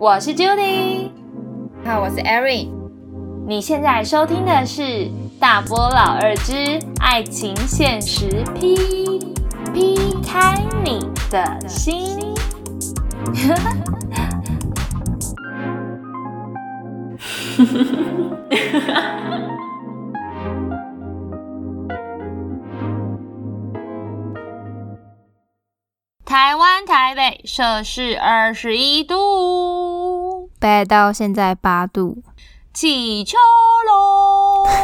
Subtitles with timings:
[0.00, 1.10] 我是 Judy，
[1.84, 2.68] 好，我是 Erin。
[3.48, 4.82] 你现在收听的是
[5.40, 8.76] 《大波老二之爱情现实》，P
[9.74, 11.00] P 开你
[11.32, 12.16] 的心。
[26.24, 29.16] 台湾台北摄氏二十一度，
[30.60, 32.20] 北海道现在八度，
[32.72, 33.36] 起秋
[33.88, 34.66] 喽！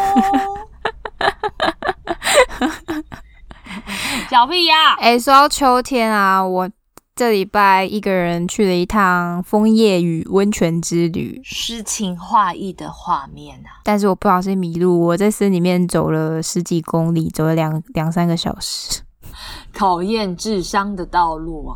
[4.31, 4.95] 小屁呀！
[5.01, 6.71] 哎，说到秋天啊，我
[7.17, 13.83] 这礼拜一个人去了一趟枫叶与温泉之旅，诗情画意的画面啊！
[13.83, 19.03] 但是我不小心迷路，我在森里面走了十几公里，走了两两三个小时。
[19.75, 21.75] 考验智商的道路啊！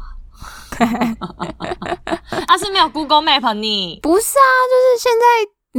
[2.47, 3.98] 啊，是没有 Google Map 你？
[4.02, 5.24] 不是啊，就是现在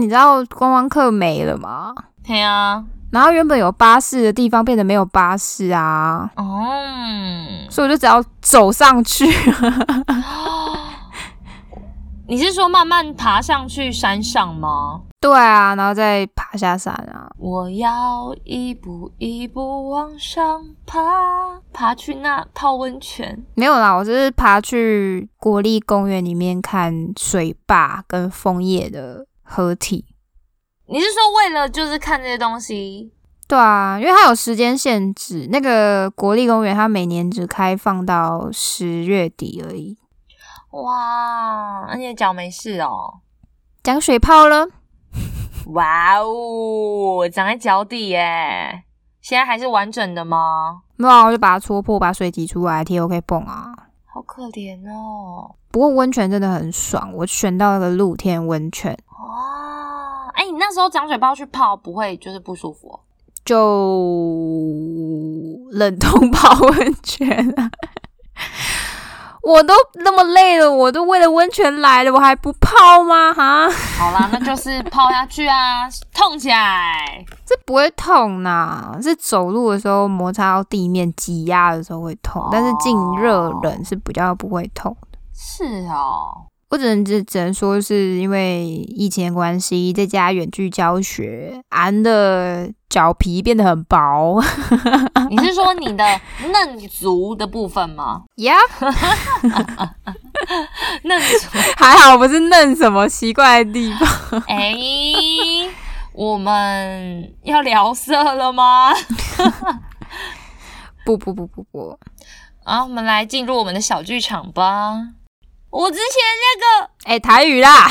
[0.02, 1.94] 你知道观光客没了吗？
[2.26, 6.44] 对啊，然后原本有巴士的地方变得没有巴士啊，哦，
[7.70, 9.26] 所以我就只要走上去。
[12.30, 15.02] 你是说慢慢爬上去山上吗？
[15.20, 17.28] 对啊，然后再爬下山啊。
[17.40, 23.44] 我要一步一步往上爬，爬去那泡温泉。
[23.56, 30.06] 没有啦，我只是爬去国立公园里面看水坝跟枫叶的合体。
[30.86, 33.12] 你是说为了就是看这些东西？
[33.48, 39.98] 对啊，因为它有时间限制，那个国立公园它每年只开放到十月底而已。
[40.72, 43.22] 哇，而且脚没事哦，
[43.84, 44.68] 长水泡了。
[45.74, 48.84] 哇哦，长在脚底耶，
[49.22, 50.82] 现在还是完整的吗？
[50.96, 53.74] 没有，我就把它戳破，把水挤出来，T O K 泵啊。
[54.06, 55.56] 好可怜哦。
[55.72, 58.98] 不过温泉真的很爽，我选到了个露天温泉。
[59.08, 63.00] 哇，哎，你那时候长水泡去泡，不会就是不舒服？
[63.46, 63.56] 就
[65.72, 67.70] 冷冻泡温泉啊。
[69.42, 69.74] 我都
[70.04, 73.34] 那么累了，我都为了温泉来了，我还不泡吗？
[73.34, 77.24] 哈，好啦，那就是泡下去啊， 痛起来。
[77.46, 85.18] 这不会痛呐，是走路的时候摩擦到地面挤压的时候会痛，但是进热冷是比较不会痛的。
[85.34, 86.46] 是哦。
[86.70, 94.40] 我只能只只能说，是因为疫情的关系，在家远距教学，俺的脚皮变得很薄。
[95.32, 96.04] 你是说你的
[96.54, 98.24] 嫩足的部分吗？
[98.36, 98.54] 呀，
[101.04, 104.40] 嫩足还好，不是嫩什么奇怪的地方。
[104.48, 104.74] 哎，
[106.14, 108.94] 我们要聊色了吗？
[111.04, 112.00] 不不不不不，
[112.64, 115.14] 啊，我们来进入我们的小剧场吧。
[115.72, 116.06] 我之前
[116.42, 117.88] 那个哎台语啦，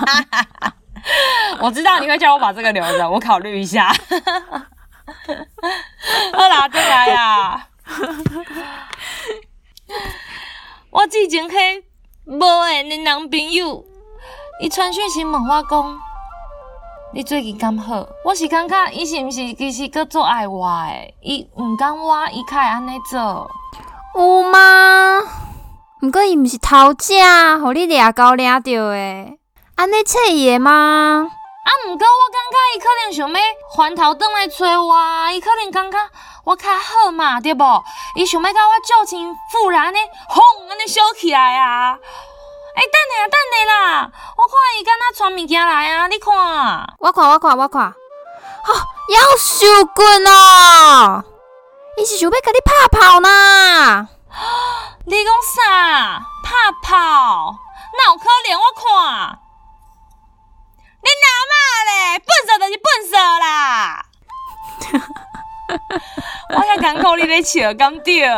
[1.60, 3.90] 我知道你会叫我把这个留着，我考虑一下。
[6.32, 7.66] 好啦，再来呀！
[10.90, 11.56] 我之前去
[12.24, 13.84] 无缘的男朋友，
[14.60, 15.98] 伊传讯息问我讲，
[17.14, 18.06] 你最近敢好？
[18.24, 21.14] 我是感觉伊是毋是其实搁做爱我诶？
[21.22, 23.50] 伊毋敢我，伊较会安尼做？
[24.14, 25.20] 有吗？
[26.02, 27.12] 毋过伊毋是偷食，
[27.60, 29.38] 互你掠狗掠着诶，
[29.76, 30.72] 安尼测伊诶吗？
[31.30, 33.40] 啊，毋过我感觉伊可能想要
[33.76, 35.98] 翻头转来找我，伊可能感觉
[36.44, 37.84] 我较好嘛，对无？
[38.16, 41.92] 伊想要甲我旧情复燃安尼，轰安尼烧起来啊！
[41.92, 46.32] 哎，等下等下啦，我看伊敢若传物件来啊，你看。
[46.98, 47.92] 我看我看我看，
[48.64, 51.24] 吼，夭寿棍哦！
[51.98, 54.08] 伊是想要甲你拍炮呢？
[55.06, 56.20] 你讲啥？
[56.44, 57.56] 拍炮？
[57.96, 58.58] 哪有可能？
[58.58, 59.38] 我看，
[61.02, 61.52] 你哪嘛
[61.88, 61.90] 咧？
[62.18, 64.04] 笨死就是笨死啦！
[66.54, 68.28] 我遐艰苦你咧笑，敢对？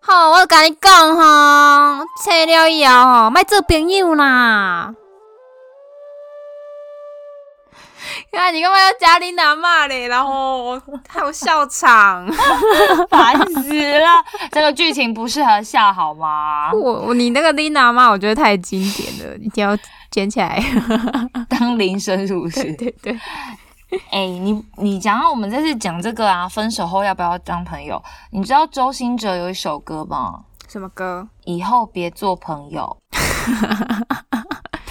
[0.00, 4.94] 好，我甲你讲吼，切了以后吼，莫做朋友啦。
[8.38, 8.50] 啊！
[8.50, 10.08] 你干嘛要加你拿骂嘞？
[10.08, 12.26] 然后还有笑场，
[13.10, 14.06] 烦死了！
[14.50, 16.72] 这个剧情不适合笑好吗？
[16.72, 19.76] 我你那个丽娜骂，我觉得太经典了，一定要
[20.10, 20.62] 捡起来
[21.48, 22.72] 当铃声，是不是？
[22.76, 23.18] 对对。
[24.10, 28.02] 哎，你你讲到我们这次讲这个啊，分手后要不要当朋友？
[28.30, 30.44] 你知道周兴哲有一首歌吗？
[30.68, 31.28] 什么歌？
[31.44, 32.96] 以后别做朋友。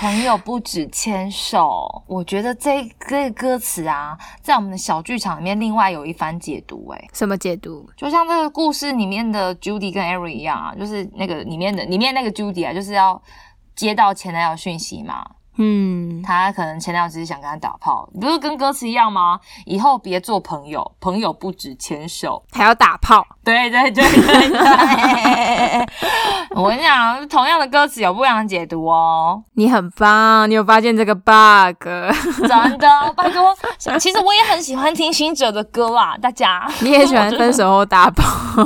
[0.02, 7.10] 朋友不止牵手，我觉得这这个歌词啊，在我们的小剧场里面，另外有一番解读、欸。
[7.14, 7.88] 什么解读？
[7.96, 13.22] 就像这个故事里面的 Judy 跟 Eric 一样啊，就是那个里面的里面那个 Judy 啊，就是要
[13.76, 15.24] 接到前男友讯息嘛，
[15.64, 19.40] 嗯，他可能前男友只是想跟他打炮，不是跟歌词一样吗？
[19.66, 22.44] 以后别做朋友，朋友不止牵手。
[22.52, 23.24] 还要打炮。
[23.44, 25.88] 对对对对对，
[26.56, 31.84] 我跟你讲，同样的歌词有不一样的解读哦，你很棒，你有发现这个 bug？
[32.48, 33.56] 真的，拜托。
[34.00, 36.68] 其实我也很喜欢听新哲的歌啦，大家。
[36.82, 38.24] 你也喜欢分手后打炮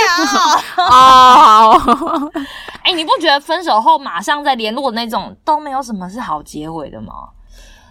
[0.00, 0.84] 有。
[0.84, 2.30] 哦？
[2.84, 7.12] 哎、你不觉得分手后马上再联络的那种都没有什么是好结尾的吗？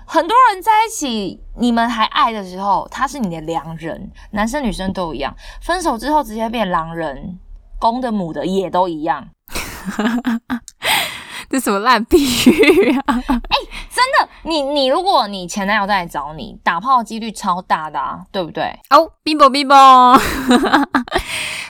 [0.06, 5.34] 很多人在一起，你们还爱的时候，他是你的良人，男生女生都一样。
[5.62, 7.40] 分手之后直接变狼人，
[7.80, 9.28] 公的母的也都一样。
[11.54, 12.18] 这什么烂比
[12.50, 13.04] 喻啊？
[13.16, 18.80] 真的，你你如果你前男友再来找你打炮的几率超大的啊，对不对？
[18.90, 20.20] 哦，冰雹冰雹，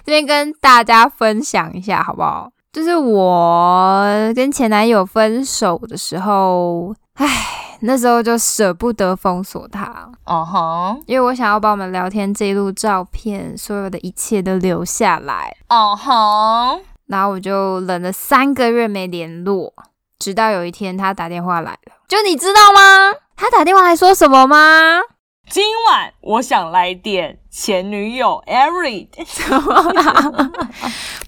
[0.06, 2.50] 这边跟大家分享一下好不好？
[2.72, 15.54] 就是我跟前男友分手的时候，唉，那时候就舍不得封锁他，哦哼，因为我想要把我们聊天记录、照片，所有的一切都留下来。
[15.68, 19.74] 嗯哼，然后我就忍了三个月没联络，
[20.20, 23.14] 直到有一天他打电话来了，就你知道吗？
[23.36, 25.02] 他打电话来说什么吗？
[25.50, 29.10] 今晚我想来点前女友 Eric。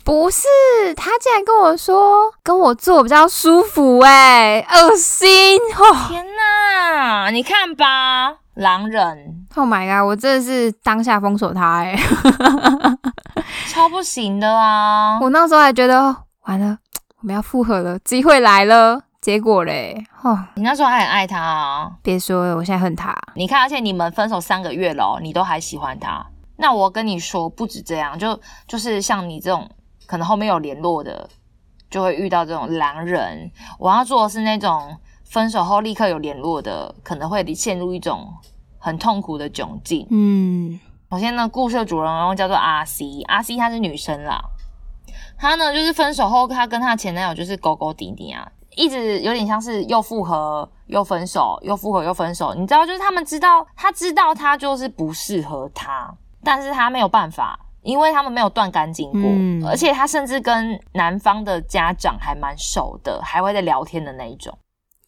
[0.05, 0.47] 不是，
[0.95, 11.99] 他竟然跟我说跟我做比较舒服、欸，哎，恶心哦天哪，你看吧，狼人！Oh my god，我真的是当下封锁他、欸，哎，
[13.67, 15.19] 超不行的啊！
[15.19, 16.77] 我那时候还觉得完了，
[17.19, 26.25] 我们要复合了，机会来了，结果嘞，哦，你那时候还很爱他啊，别说了，我现在恨他，你看，而且你们分手三个月了哦，你都还喜欢他。
[26.57, 29.69] 那我跟你说，不止这样，就就是像你这种
[30.05, 31.29] 可能后面有联络的，
[31.89, 33.51] 就会遇到这种狼人。
[33.77, 34.95] 我要做的是那种
[35.25, 38.33] 分手后立刻有联络的，可能会陷入一种
[38.77, 40.07] 很痛苦的窘境。
[40.09, 40.79] 嗯，
[41.11, 44.41] 首先呢，故事的主人公叫做阿 C，阿 C 她是女生啦，
[45.37, 52.53] 她呢就是分手后，她跟她前男友就是勾勾滴滴啊，一直有点像是又复合又分手，又复合又分手。
[52.55, 56.11] 你知道，就是他们知道，他知道他就是不适合他，
[56.43, 64.57] 但是他没有办法，因为他们没有断干净过，嗯而且他甚至跟男方的家长还蛮熟的，还会在聊天的那一种。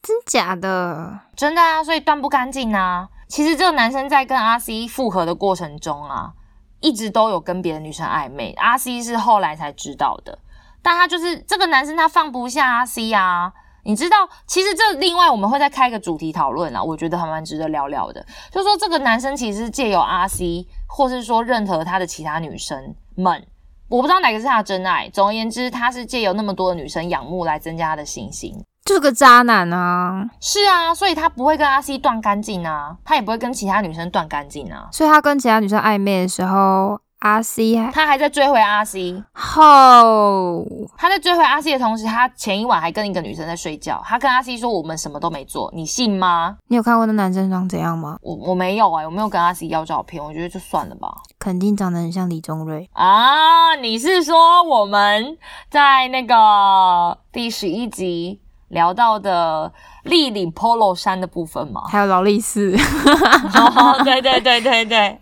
[0.03, 1.19] 真假的？
[1.35, 3.09] 真的啊，所以断不干净啊。
[3.27, 6.33] 其实这个男生在跟阿 C 复合的过程中啊，
[6.79, 8.53] 一直都有跟别的女生暧昧。
[8.53, 10.39] 阿 C 是后来才知道的，
[10.81, 13.53] 但他就是这个男生，他放不下阿 C 啊。
[13.83, 18.25] 你知道，其实这另外我们会再开一个主题讨论啊，我觉得还蛮值得聊聊的。
[18.51, 23.47] 就说这个男生其实借由阿 C，或是说任何他的其他女生们，
[23.87, 25.09] 我不知道哪个是他的真爱。
[25.09, 28.61] 总而言之，他是借由那么多的女生仰慕来增加他的信心。
[28.87, 30.25] 就是个渣男啊！
[30.39, 39.21] 是啊，所以他不会跟阿 C 断干净啊，他也不会跟其他女生断干净啊，所以他跟其他女生暧昧的时候，阿 C 还他还在追回阿 C。
[39.33, 40.65] 后
[40.97, 44.01] 他在追回阿 C 的同时，他前一晚还跟一个女生在睡觉。
[44.05, 51.09] 他跟阿 C 说：“我们什么都没做，你信吗你有看过那男生长怎样吗？？”我我没有啊、我没有跟阿 C 要照片，我觉得就算了吧。
[51.39, 52.87] 肯定长得很像李宗瑞。
[52.93, 55.37] 啊，你是说我们
[55.69, 59.71] 在那个第十一集聊到的
[60.03, 61.83] 立领 polo 衫的部分吗？
[61.87, 62.75] 还有劳力士，
[63.55, 65.21] 哦，对对对对对，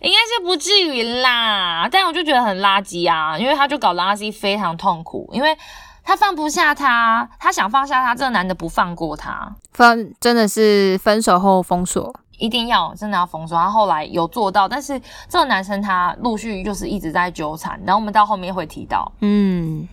[0.00, 5.56] 应该是不至于啦，但我就觉得很垃圾啊，因为他就搞垃圾非常痛苦，因为
[6.04, 12.14] 他放不下他，他想放下他，这个男的不放过他，分真的是分手后封锁。
[12.38, 13.58] 一定要真的要封锁。
[13.58, 14.96] 他后来有做到，但是
[15.28, 19.10] 这个男生他陆续就是一直在纠缠，然后我们到后面会提到。
[19.22, 19.88] 嗯，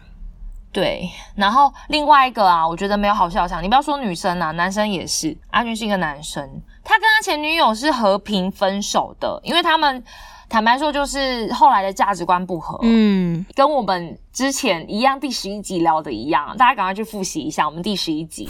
[0.76, 5.38] 对，然后另外一个啊，我觉得没有好笑场，你不要说女生啊，男生也是。
[5.52, 6.44] 阿军是一个男生，
[6.84, 10.04] 他跟他前女友是和平分手的，因为他们
[10.50, 18.46] 坦白说就是后来的价值观不合，嗯，跟我们之前一样，第十一集聊的一样，大家赶快去复习一下我们第十一集。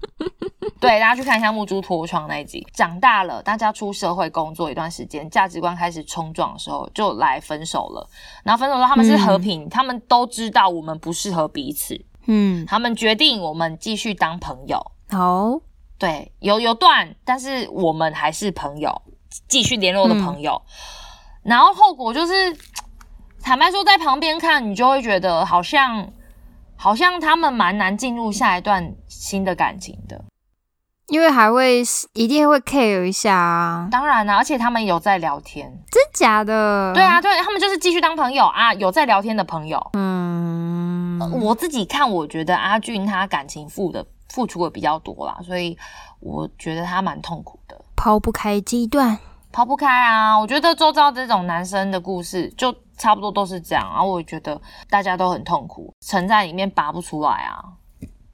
[0.78, 2.66] 对，大家去看一下木珠脱窗那一集。
[2.72, 8.08] 长大了，大家出社会工作一段时间，价值观开始冲撞的时候，就来分手了。
[8.44, 14.78] 然后分手之后，他们是和平，他们都知道我们不适合彼此，嗯，他们决定我们继续当朋友。
[15.08, 15.60] 好，
[15.98, 19.02] 对，有有断，但是我们还是朋友，
[19.48, 20.60] 继续联络的朋友。
[21.42, 22.56] 然后后果就是，
[23.42, 26.12] 坦白说，在旁边看，你就会觉得好像
[26.76, 30.24] 好像他们蛮难进入下一段新的感情的。
[31.08, 31.82] 因为还会
[32.14, 35.70] 一定会 care 一下啊，当然啦、而且他们有在聊天。
[35.88, 36.92] 真假的？
[36.94, 39.80] 对，啊，对他们就是继续当朋友啊，有在聊天的朋友。
[39.92, 45.78] 嗯，我自己看，我觉得阿俊他感情付的付出的比较多啦，所以
[46.18, 49.16] 我觉得他蛮痛苦的，抛不开这一段。
[49.52, 50.36] 抛不开啊。
[50.36, 57.62] 我觉得周遭这种男生的故事就差不多都是这样，然后我觉得大家都很痛苦，沉在里面拔不出来啊，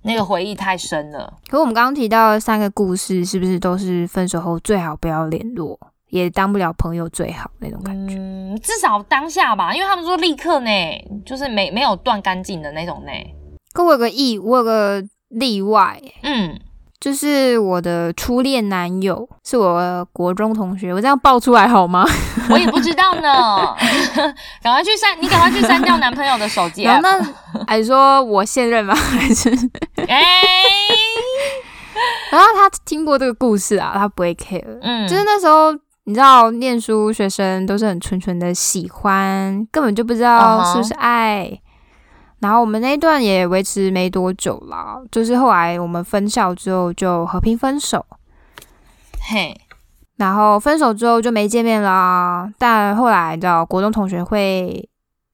[0.02, 1.38] 那个回忆太深了。
[1.48, 5.78] 可我们刚刚提到的三个故事，是不是都是分手后最好不要联络，
[6.08, 8.14] 也当不了朋友最好那种感觉？
[8.16, 10.70] 嗯，至少当下吧，因为他们说立刻呢，
[11.24, 13.12] 就是没没有断干净的那种呢。
[13.72, 16.60] 可我有个意，我有个例外，嗯，
[17.02, 22.06] 就是我的初恋男友是我国中同学，我这样爆出来好吗？
[22.48, 23.74] 我也不知道呢，
[24.62, 27.26] 赶快去删，你赶快去删掉男朋友的手机然后 app。
[27.56, 28.94] 那还是说我现任吗？
[28.94, 29.50] 还是？
[30.06, 30.16] 哎、
[32.30, 34.78] 然后他听过这个故事啊，他不会 care。
[34.80, 35.72] 嗯，就是那时候，
[36.04, 41.50] 你知道，念书学生都是很纯纯的喜欢，根本就不知道是不是爱。
[42.42, 48.04] 然后我们那一段也维持没多久啦，就是后来我们分校之后就和平分手，
[49.30, 49.56] 嘿，
[50.16, 52.52] 然后分手之后就没见面啦。
[52.58, 54.88] 但后来你知道，国中同学会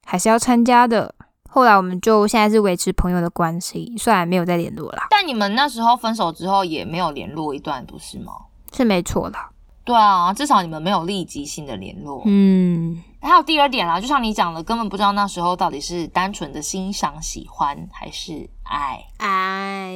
[0.05, 1.15] 还是要参加的。
[1.49, 8.33] 后来我们就现在是维持朋友的关系，虽然没有再联络啦，但你们那时候分手之后也没有联络一段，不是吗？
[8.71, 9.49] 是没错啦。
[9.89, 12.21] 对啊，至少你们没有立即性的联络。
[12.27, 19.03] 嗯，还有第二点啦，就像你讲的，根本不知道那时候到底是单纯的欣赏、喜欢还是爱。
[19.17, 19.95] 爱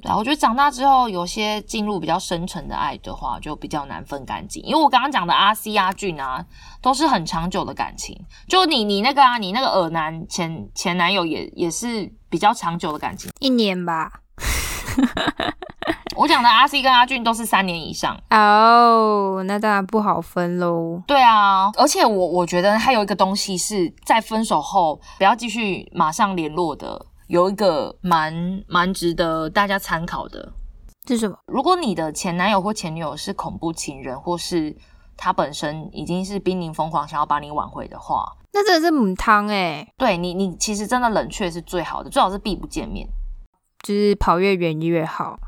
[0.00, 4.62] 对啊，我觉得长大之后，有些进入比较深沉的爱的话，就比较难分干净。
[4.62, 6.42] 因为我刚刚讲的阿 C、阿俊啊，
[6.80, 8.18] 都是很长久的感情。
[8.48, 13.30] 就你你那个啊，你那个耳男前前男友也也是比较长久的感情。
[13.40, 14.10] 一年吧。
[16.16, 18.16] 我讲的阿 C 跟阿俊都是三年以上。
[18.30, 21.02] 哦，那当然不好分喽。
[21.06, 30.52] 对啊，而且我我觉得还有一个东西是在分手后不要继续马上联络的，有一个蛮蛮值得大家参考的。
[31.06, 31.36] 是什么？
[31.46, 34.74] 如果你的前男友或前女友是恐怖情人，或是
[35.16, 43.06] 他本身已经是濒临疯狂，想要把你挽回的话，那真的是母汤哎，对你，你其实真的冷却是最好的，最好是避不见面。
[43.82, 45.38] 就是跑越远越好。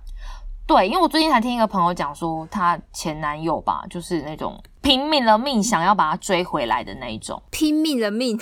[0.67, 8.37] 对，因为我最近才听一个朋友讲说，她前男友吧，就是那种拼命了命想要把她追回来的那一种拼命了命，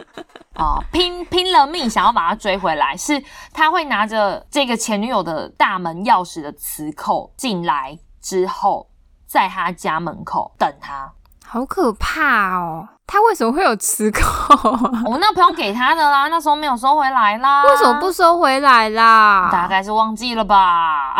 [0.56, 8.88] 啊，拼拼了命想要把她追回来，是他会拿着这个前女友的大门钥匙的磁扣进来之后，
[9.26, 11.12] 在他家门口等他。
[11.48, 12.88] 好可怕哦！
[13.06, 14.20] 他为什么会有磁扣
[14.68, 14.90] 啊？
[15.06, 17.62] 我那朋友给他的啦，那时候没有收回来啦。
[17.64, 18.10] 为什么不？
[18.10, 19.48] 收回来啦？
[19.52, 21.14] 大概是忘记了吧，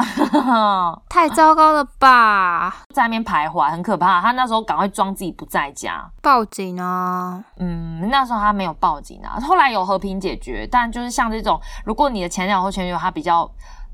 [1.08, 2.74] 太糟糕了吧！
[2.92, 4.20] 在那边徘徊，很可怕。
[4.20, 6.04] 他那时候赶快装自己不在家。
[6.20, 7.40] 报警啊！
[7.58, 10.66] 嗯，那时候他没有报警啊，后来有和平解决。
[10.70, 13.48] 但就是像这种，如果你的前男友或前女友他比较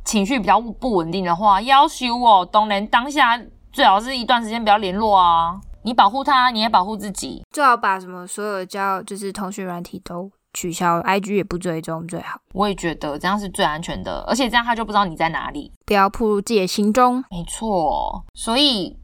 [0.04, 3.38] 情绪比较不稳定的话，要求我当然当下
[3.70, 5.60] 最好是一段时间不要联络啊。
[5.84, 7.44] 你保护他，你也保护自己。
[7.50, 15.72] 最好把什么所有的交就是通讯软体都取消，IG 也不追踪最好，我也觉得这样是最安全的，而且这样他就不知道你在哪里。
[15.86, 17.24] 不要暴露自己的行踪。
[17.30, 18.98] 没错，所以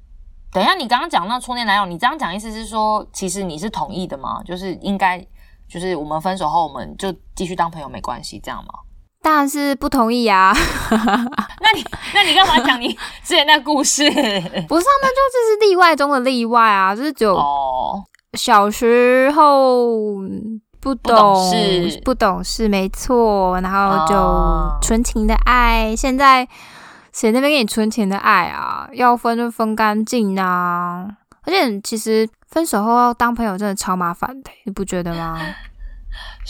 [0.52, 4.42] 等一下你刚刚讲那初恋男友，你这样讲意思是说，其实你是同意的吗？
[4.44, 5.18] 就是应该，
[5.68, 8.72] 就是我们分手后我们就继续当朋友没关系，这样吗？
[9.28, 10.54] 当然是不同意啊！
[10.90, 12.88] 那你那你干嘛讲你
[13.22, 14.02] 之前那故事？
[14.08, 19.86] 不是啊，那就这是例外中的例外啊，就是只有哦，小时候
[20.80, 25.94] 不懂懂事不懂事，没错，然后就哦纯情的爱。
[25.94, 26.48] 现在
[27.12, 28.88] 谁那边给你纯情的爱啊？
[28.94, 31.06] 要分就分干净啊！
[31.42, 35.38] 而且其实分手后要当朋友真的超麻烦的，你不觉得吗？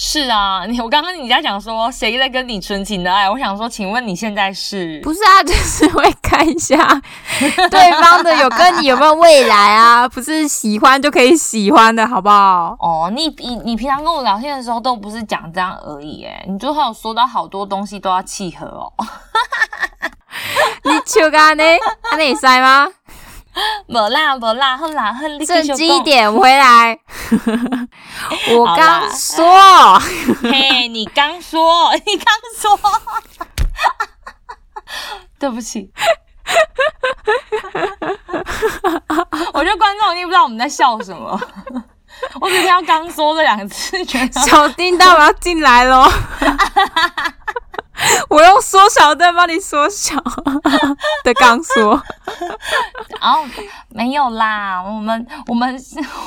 [0.01, 6.77] 是啊，你我刚刚你在讲说谁在跟你纯情的爱，我想说，请问你现在是不是啊，就是会看一下
[7.69, 12.77] 对方的有跟你有没有未来啊，不是喜欢就可以喜欢的好不好？
[12.79, 18.93] 哦，你你你平常跟我聊天的时候都不是讲这样而已，哎，你最后有说到好多东西都要契合哦。
[20.85, 21.65] 你笑干呢？
[22.13, 22.87] 安内塞吗？
[23.87, 26.99] 没啦没啦，好啦，好，你继正经一点，回来。
[28.57, 29.99] 我刚说，
[30.43, 32.79] 嘿，你刚说，你刚说，
[35.39, 35.91] 对不起。
[39.53, 41.39] 我觉得观众一定不知道我们在笑什么，
[42.41, 46.11] 我只听到“刚说”这两个字，觉得小叮当我要进来喽。
[48.63, 50.15] 缩小灯帮你缩小
[51.25, 52.01] 的刚说，
[53.21, 53.45] 然 后
[53.91, 55.77] 没有啦，我们我们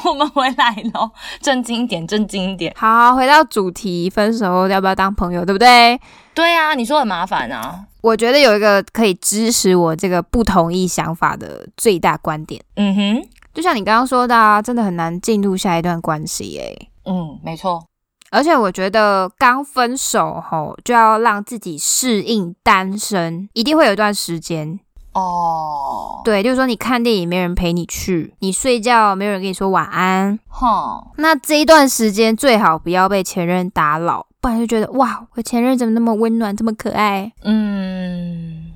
[0.06, 1.12] 我们回来了，
[1.42, 2.74] 正经一点，正经一点。
[2.78, 6.00] 好，回到主题，分手后要不要当朋友，对不对？
[6.34, 7.86] 对啊，你说很麻烦啊。
[8.02, 16.90] 我觉得有一个可以支持我这个不同意想法的最大观点，嗯哼，就像你刚刚说的、啊，真的很难进入下一段关系诶。
[17.06, 17.84] 嗯，没错。
[18.32, 24.80] 而且我觉得刚分手后就要让自己适应单身，一定会有一段时间。
[25.14, 38.72] 哦，对，就是说你看电影没人陪你去，你睡觉没有人跟你说晚安，哼，那这一段时间最好不要被前任打扰，不然就觉得哇，我前任怎么那么温暖，这么可爱，嗯，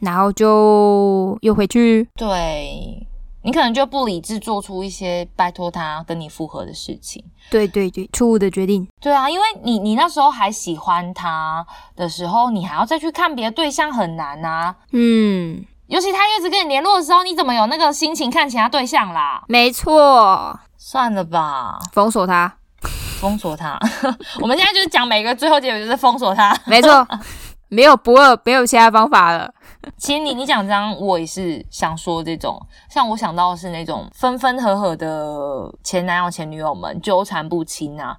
[0.00, 2.06] 然后就又回去。
[2.14, 3.07] 对
[3.42, 7.24] 你可能就不理智做出一些拜托他跟你复合的事情。
[7.50, 8.86] 对对对，错误的决定。
[9.00, 11.64] 对啊，因为你你那时候还喜欢他
[11.96, 19.42] 的时候，你还要再去看别的对象很难呐、嗯，尤其他一直跟你联络的时候，你怎么有那个心情看其他对象啦？
[19.48, 22.56] 没错，算了吧，封锁他，
[23.20, 23.78] 封锁他。
[24.42, 26.54] 我们现在就是讲每个最后结尾就是封锁他。
[26.66, 27.06] 没错，
[27.68, 29.50] 没有不二，没有其他方法了。
[29.96, 38.16] 其实你你讲这样，我也是想说这种，像我想到的是那种分分合合的前男友前女友们纠缠不清啊，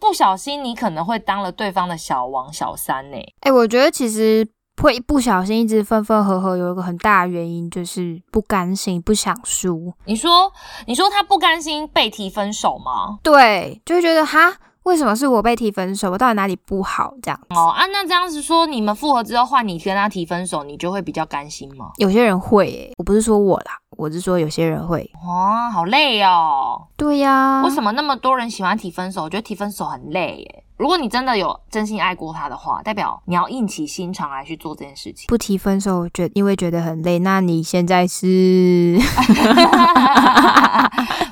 [0.00, 4.46] 不小心你可能会当了对方的小王小三呢、哎、我觉得其实
[4.80, 9.92] 会不小心一直分分合合，有一个很大的原因就是不甘心，不想输。
[10.04, 10.52] 你说
[10.86, 13.18] 你说他不甘心被提分手吗？
[13.22, 14.54] 对，就会觉得哈，
[14.88, 16.10] 为什么是我被提分手？
[16.10, 17.12] 我到底哪里不好？
[17.22, 21.90] 这样，哦啊，那这样子说，你们复合之后换你跟他提分手，你就会比较甘心吗？
[21.98, 25.10] 有些人会、欸，我不是说我啦，我是说有些人会。
[25.22, 26.86] 哦，好累哦！
[26.96, 29.24] 对呀、为什么那么多人喜欢提分手？
[29.24, 30.64] 我觉得提分手很累耶。
[30.78, 35.26] 如果你真的有真心爱过他的话，代表你要硬起心肠来去做这件事情。
[35.26, 37.18] 不提分手，觉因为觉得很累。
[37.18, 38.96] 那你现在是？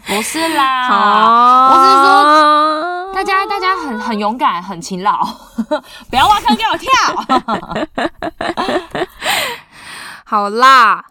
[0.06, 5.24] 不是啦， 好，我是说大家大家很很勇敢，很勤劳，
[6.10, 6.90] 不要挖坑给我跳。
[10.24, 11.04] 好啦。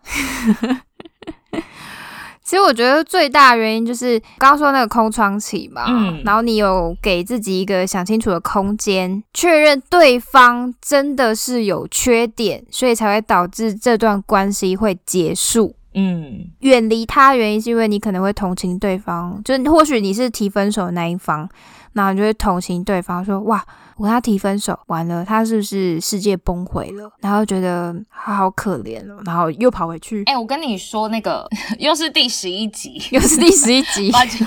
[2.56, 15.76] 其实我觉得最大原因就是刚刚说那个空窗期嘛，嗯然后你有给自己一个想清楚的空间，确认对方真的是有缺点，所以才会导致这段关系会结束。
[15.98, 21.50] 嗯远离他的原因是因为你可能会同情对方，就是或许你是提分手的那一方，
[21.96, 27.10] 那你就会同情对方说哇，我跟他提分手，完了他是不是世界崩毁了？
[27.22, 31.48] 然后觉得他好可怜哦，然后又跑回去，哎、我跟你说，那个
[31.80, 34.46] 又是第十一集，又是第十一集， 马就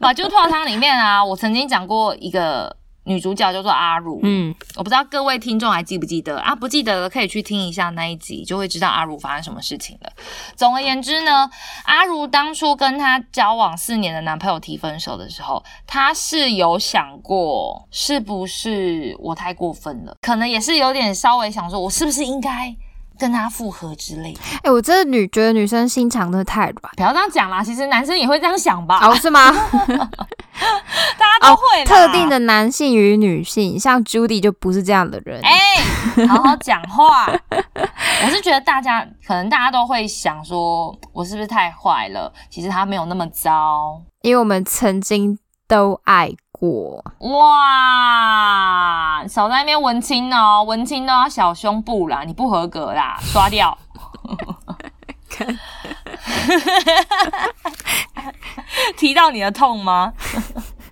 [0.00, 6.54] 马就泡汤里面啊，我曾经讲过一个女主角叫做阿如，嗯，我不知道各位听众还记不记得啊？
[6.54, 10.12] 不记得的可以去听一下那一集，就会知道阿如发生什么事情了。
[10.54, 11.50] 总而言之呢，
[11.84, 22.76] 阿如当初跟她交往四年的男朋友提分手的时候，她是有想过是不是我太过分了，可能也是有点稍微想说，我是不是应该
[23.20, 24.40] 跟他复合之类的。
[24.62, 26.92] 哎、我真的女觉得女生心肠真的太软。
[26.96, 29.52] 不要这样讲啦，其实男生也会这样想吧，哦，是吗？
[31.18, 35.40] 大家都会啦、特定的男性与女性，像 Judy 就不是这样的人。
[35.42, 37.26] 哎、好好讲话。
[38.24, 42.32] 我是觉得大家可能大家都会想说，我是不是太坏了？
[42.50, 44.00] 其实他没有那么糟。
[44.22, 46.30] 因为我们曾经都爱
[46.60, 47.02] 过。
[47.18, 53.76] 哇，少在那边文青哦，文青都要小胸部啦，你不合格啦， 刷掉。
[58.96, 60.12] 提到你的痛吗？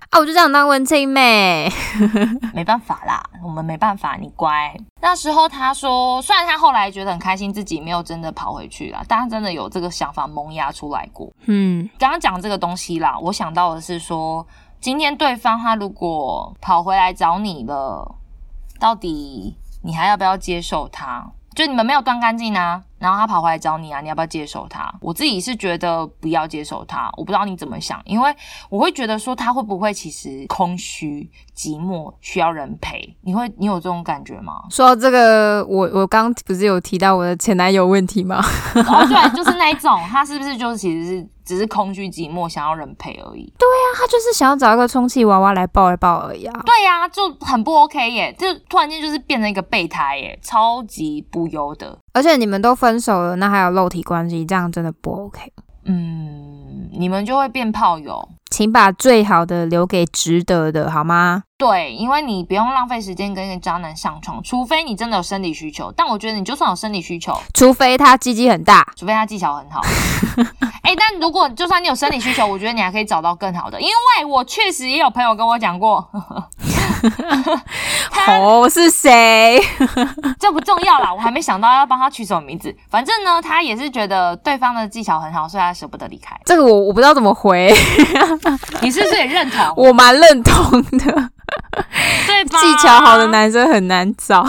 [0.09, 1.71] 啊，我就这样当文青妹。
[2.51, 4.75] 没办法啦，我们没办法，你乖。
[5.01, 11.31] 那时候他说，虽然他后来觉得很开心，自己没有真的跑回去啦，但他真的有这个想法萌芽出来过。
[11.45, 14.43] 嗯，刚刚讲这个东西啦，我想到的是说，
[14.81, 18.15] 今天对方他如果跑回来找你了，
[18.79, 21.31] 到底你还要不要接受他？
[21.53, 24.93] 就你们没有断干净呢，然后他跑回来找你啊，你要不要接受他？
[25.01, 28.35] 我自己是觉得不要接受他，我不知道你怎么想，因为
[28.69, 33.17] 我会觉得说他会不会其实空虚、寂寞，需要人陪？
[33.21, 34.63] 你会你有这种感觉吗？
[34.69, 38.43] 说到这个，我我刚不是有提到我的前男友问题吗？
[38.75, 43.51] 哦，对，就是那一种，他是不是就是其实是只是空虚寂寞，想要人陪而已？
[43.57, 46.61] 对啊他就是想要找一个充气娃娃来抱一抱而已啊。
[46.65, 51.97] 对呀、就很不 OK 耶，就突然间就是变成一个备胎耶，超级不优的。
[52.13, 55.51] 而且你们都分手了，那还有肉体关系，这样真的不 OK。
[55.85, 61.43] 嗯，你们就会变炮友，请把最好的留给值得的，好吗？
[61.57, 65.91] 对，因为你不用浪费时间跟一个渣男上床，除非你真的有生理需求。
[65.95, 69.81] 但我觉得你就算有生理需求，除非他鸡鸡很大，除非他技巧很好。
[70.83, 76.07] 哎、但如果就算你有生理需求，我觉得你还可以找到更好的，因为我确实也有朋友跟我讲过，
[78.11, 79.61] 他哦，是谁？
[80.39, 82.75] 这不重要啦，我还没想到要帮他取什么名字。
[82.89, 86.35] 反正呢，他也是觉得对方的技巧很好，所以他舍不得离开。
[86.45, 87.73] 这个我我不知道怎么回，
[88.81, 89.73] 你是不是也认同？
[89.75, 91.31] 我蛮认同的。
[92.27, 92.59] 对吧？
[92.61, 94.45] 技巧好的男生很难找。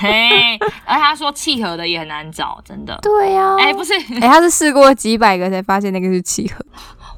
[0.00, 2.98] 嘿，而他说契合的也很难找，真的。
[3.02, 6.64] 对呀、哎、不是，哎、他是试过几百个才发现那个是契合，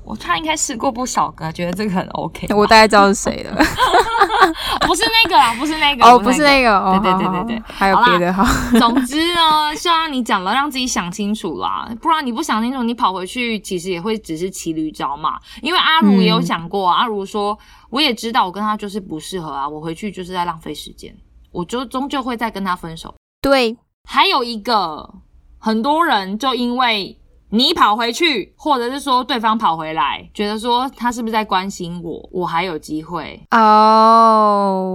[0.09, 2.47] 我他应该试过不少个，觉得这个很 OK。
[2.57, 3.55] 我大概知道是谁了。
[4.87, 8.43] 不是那个啦，不是那个，哦，不是那个，哦，对对对对对还有别的哈。
[8.79, 15.39] 总之呢，希望你讲了，让自己想清楚啦，不然你不想清楚，你跑回去其实也会只是骑驴找马。
[15.61, 17.59] 因为阿如也有讲过、啊，阿如说
[17.91, 21.15] 我也知道我跟他就是不适合啊，我回去就是在浪费时间，
[21.53, 23.15] 我就终究会再跟他分手。
[23.43, 23.77] 对，
[24.09, 25.15] 还有一个，
[25.59, 27.19] 很多人就因为
[27.51, 33.41] 你跑回去，或者是说对方跑回来，觉得说他是不是在关心我，我还有机会。
[33.51, 34.87] 哦，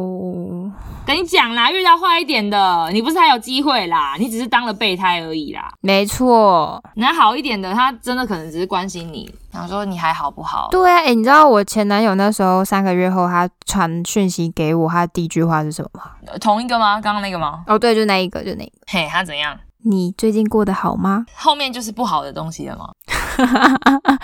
[1.06, 5.74] 跟你讲啦，遇到坏一点的，你不是还有机会啦，你只是当了备胎而已啦。
[5.82, 10.68] 没错，那好一点的，他真的可能只是关心你，然后说你还好不好？
[10.70, 16.12] 对啊，哎、你知道我前男友那时候三个月后，他传讯息给我，他第一句话是什么吗？
[16.28, 17.02] 呃同一个吗？
[17.02, 17.64] 刚刚那个吗？
[17.66, 18.72] 哦，对，就那一个，就那个。
[18.86, 19.58] 嘿，他怎样？
[19.86, 21.26] 你最近过得好吗？
[21.36, 22.90] 后面就是不好的东西了吗？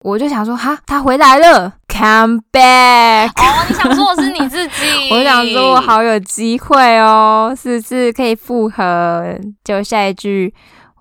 [0.00, 3.28] 我就想说，哈，他回来了，come back。
[3.28, 5.10] 哦，你想说的是你自己？
[5.12, 9.24] 我想说，我好有机会哦，是不是可以复合？
[9.64, 10.52] 就下一句，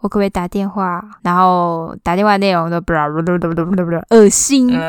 [0.02, 1.02] 我可不可以打电话？
[1.24, 4.82] 然后打电话内容都不不不不不不不恶心，嗯，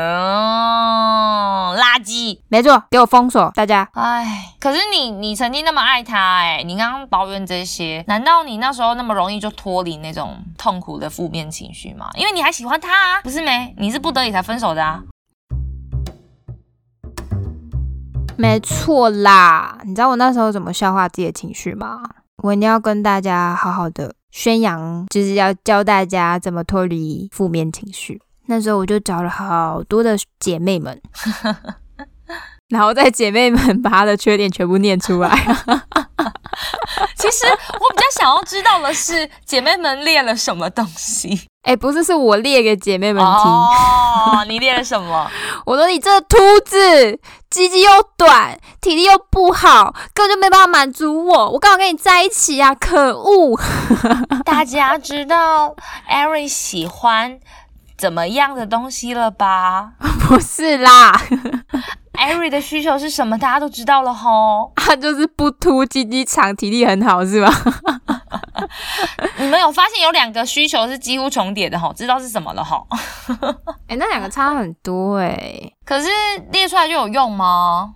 [1.97, 2.39] 垃圾。
[2.49, 3.87] 没错，给我封锁，大家。
[3.93, 12.09] 唉，可是你你曾经那么爱他、哎，你刚刚抱怨这些，难道你那时候那么容易就脱离那种痛苦的负面情绪吗？
[12.15, 13.73] 因为你还喜欢他啊，不是没？
[13.77, 15.01] 你是不得已才分手的啊。
[18.37, 22.01] 没错啦，你知道我那时候怎么消化自己的情绪吗？
[22.43, 28.21] 我一定要跟大家好好的宣扬，就是要教大家怎么脱离负面情绪。
[28.45, 31.01] 那时候我就找了好多的姐妹们，
[32.69, 35.29] 然后在姐妹们把她的缺点全部念出来。
[37.15, 41.47] 其实我比较想要知道的是，姐妹们列了什么东西？
[41.63, 43.31] 哎、不是，是我列给姐妹们听。
[43.33, 45.29] 哦， 你列了什么？
[45.65, 51.49] 我说你这秃子，鸡鸡又短，体力又不好，根本就没办法满足我。
[51.51, 52.73] 我刚好跟你在一起啊！
[52.73, 53.59] 可恶！
[54.45, 55.75] 大家知道
[56.09, 57.37] Eric 喜欢
[57.97, 59.93] 怎么样的东西了吧
[60.27, 61.13] 不是啦？
[62.13, 63.37] Eric 的需求是什么？
[63.37, 64.71] 大家都知道了吼。
[64.77, 67.51] 他就是不秃，鸡鸡长，体力很好，是吧？
[69.39, 72.87] 你们有发现有两个需求是几乎重叠的吼，知道是什么了吼？
[73.87, 76.07] 哎、那两个差很多哎、可是
[76.51, 77.93] 列出来就有用吗？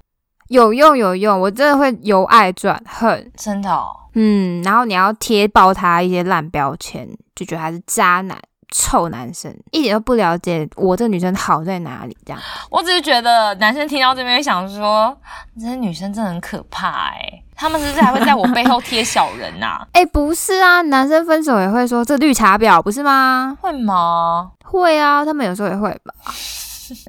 [0.49, 3.31] 有用有用，我真的会由爱转恨。
[3.35, 3.89] 真的、哦？
[4.13, 8.37] 嗯，然后你要贴爆他一些烂标签，就觉得他是渣男、
[8.71, 12.41] 臭男生，一点都不了解我这个女生好在哪里，这样。
[12.69, 15.15] 我只是觉得男生听到这边会想说，
[15.59, 23.57] 这些女生真的很可怕哎、他们是不是还会在我背后贴小人呐、 哎、不是啊，男生分手也会说这绿茶婊，不是吗？
[23.61, 24.51] 会吗？
[24.63, 26.13] 会啊，他们有时候也会吧。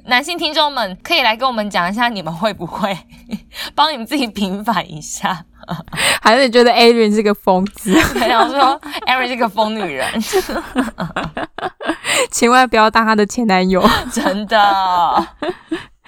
[0.05, 2.97] 男性听众们可以来跟我们讲一下，你们会不会
[3.75, 5.45] 帮你们自己平反一下？
[6.21, 7.93] 还是你觉得 Adrian 是个疯子？
[8.19, 10.05] 然后说 Eric 是个疯女人，
[12.31, 13.81] 千万不要当她的前男友。
[14.11, 15.27] 真的。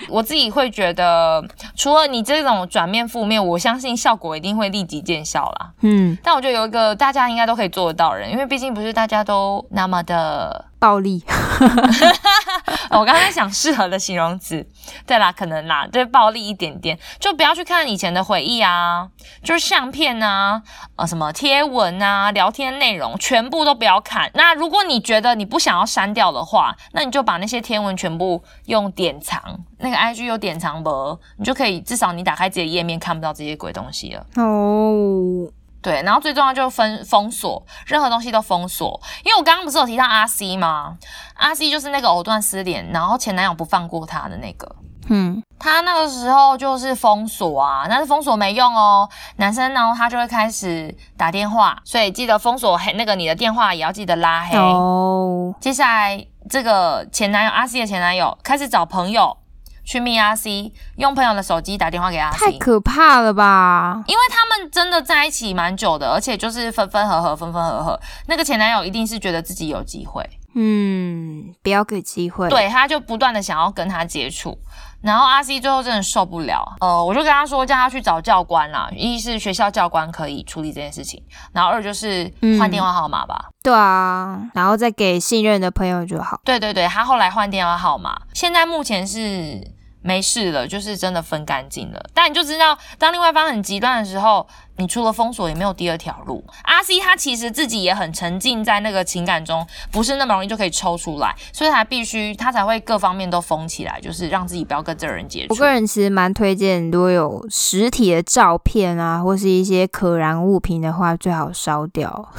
[0.09, 1.41] 我自己会觉得，
[1.73, 5.71] 除了你这种转面负面，我相信效果一定会立即见效啦。
[5.81, 11.23] 嗯，但我觉得有一个大家应该都可以做得到的人，因为毕竟不是大家都那么的暴力。
[12.91, 14.63] 哦我刚才想适合的形容词，
[15.07, 19.07] 对啦，可能啦，对，暴力一点点，就不要去看以前的回忆啊，
[19.43, 20.61] 就是相片啊，
[20.95, 24.29] 呃，什么贴文啊，聊天内容，全部都不要看。
[24.35, 29.41] 那如果你觉得你不想要删掉的话，那你就把那些天文全部用典藏，
[29.79, 34.25] 那个 IG 有典藏不，你就可以至少你打开自己的页面看不到这些鬼东西了。
[34.35, 35.49] 哦，
[35.85, 38.99] 对，然后最重要就是封封锁，任何东西都封锁。
[39.23, 40.97] 因为我刚刚不是有提到阿 C 吗？
[41.35, 44.75] 阿 C 就是那个藕断丝连，然后前男友不放过他的那个。
[45.09, 49.07] 嗯，他那个时候就是封锁啊，但是封锁没用哦。
[49.35, 54.57] 男生呢，他就会开始打电话，所以记得封锁黑那个你的电话也要记得拉黑。
[54.57, 59.37] 哦，接下来这个前男友阿 C 的前男友开始找朋友
[59.85, 64.03] 去密阿 C，用朋友的手机打电话给阿 C，太可怕了吧？
[64.07, 67.99] 因为他们真的在一起蛮久的，而且就是分分合合，分分合合。
[68.27, 74.57] 那个前男友一定是觉得自己有机会，嗯，不要给机会。，对，他就不断的想要跟他接触。
[75.01, 78.89] 然后阿 C 最后真的受不了，呃，我就跟他说，叫他去找教官啦。
[78.95, 81.21] 一是学校教官可以处理这件事情，
[81.53, 83.49] 然后二就是换电话号码吧。
[83.61, 86.39] 对啊，然后再给信任的朋友就好。
[86.43, 89.61] 对对对，他后来换电话号码，现在目前是
[90.05, 91.99] 没事了，就是真的分干净了。
[92.13, 96.45] 但你就知道，当另外一方很极端的时候，你除了封锁也没有第二条路。
[96.61, 105.55] 阿 C 他其实自己也很沉浸在那个情感中，不是那么容易就可以抽出来，所以他必须他才会各方面都封起来，就是让自己不要跟这人接触。
[105.55, 112.31] 我个人其实蛮推荐，如果有实体的照片啊，或是一些可燃物品的话，最好烧掉。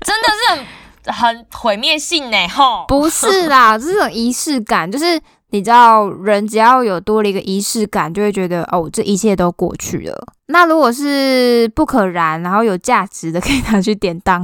[0.00, 2.86] 真的是很很毁灭性呢，吼。
[2.88, 5.20] 不是啦，这种仪式感，就是
[5.52, 10.26] 你知道，人只要有多了一个仪式感，就会觉得哦，这一切都过去了。
[10.46, 14.42] 那如果是不可燃，然后有价值的，可以拿去典当。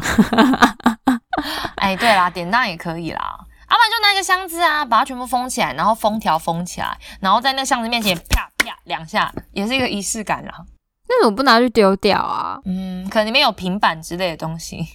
[1.76, 3.18] 哎，对啦，典当也可以啦。
[3.70, 10.52] 要、不然就拿一个箱子啊，把它全部封起来，然后封条封起来，然后在那个箱子面前啪啪两下，也是一个仪式感啦。
[11.08, 12.58] 那怎么不拿去丢掉啊？
[12.66, 14.86] 嗯，可能里面有平板之类的东西，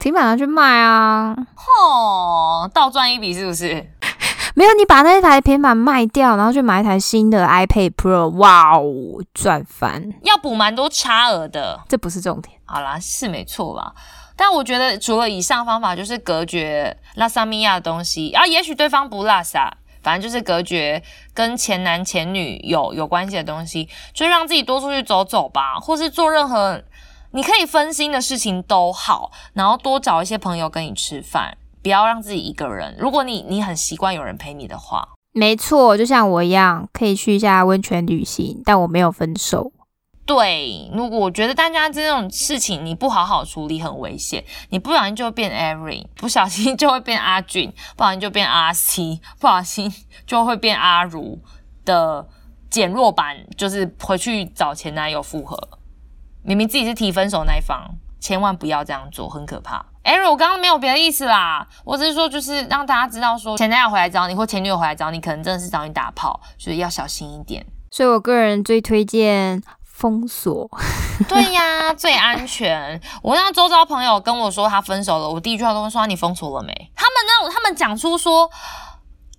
[0.00, 1.36] 平板拿去卖啊？
[1.54, 3.92] 吼，倒赚一笔是不是？
[4.60, 10.12] 没有，你把那台平板卖掉，然后去买一台新的 iPad Pro，哇哦，赚翻！
[10.22, 11.80] 要补蛮多差额的。
[11.88, 12.54] 这不是重点。
[12.66, 13.90] 好啦，是没错啦。
[14.36, 26.82] 但我觉得除了以上方法，就是隔绝拉萨米亚的东西，啊，也许对方不拉萨，反正就是隔绝跟前男前女有有关系的东西，就让自己多出去走走吧，或是做任何
[27.30, 32.96] 你可以分心的事情都好，然后多找一些朋友跟你吃饭，不要让自己一个人。
[32.98, 39.72] 如果你你很习惯有人陪你的话，没错，就像我一样，可以去一下温泉旅行，但我没有分手。
[40.26, 49.92] 对，如果我觉得大家这种事情你不好好处理很危险，你不小心就会变 Erin，不小心就会变阿俊，不小心就变阿 C，不小心
[50.26, 51.40] 就会变阿如
[51.84, 52.28] 的
[52.68, 55.58] 减弱版，就是回去找前男友复合。
[56.44, 59.84] 明明自己是提分手那一方，千万不要这样做，很可怕。
[60.02, 67.64] Erin，我刚刚没有别的意思啦，我只是说就是让大家知道说前男友回来找你或前女友回来找你，可能真的是找你打炮，所以要小心一点。
[67.90, 70.70] 所以我个人最推荐封锁。
[71.28, 73.00] 对呀，最安全。
[73.22, 76.72] 我让周遭朋友跟我说他分手了，我第一句话都会说你封锁了没？
[76.96, 78.50] 他们那种他们讲出说，